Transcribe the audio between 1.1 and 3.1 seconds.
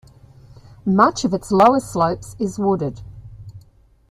of its lower slopes is wooded.